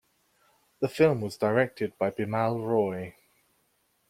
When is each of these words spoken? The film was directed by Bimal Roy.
The 0.79 0.89
film 0.89 1.21
was 1.21 1.37
directed 1.37 1.95
by 1.99 2.09
Bimal 2.09 2.65
Roy. 2.67 3.13